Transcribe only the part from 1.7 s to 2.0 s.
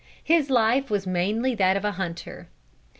of a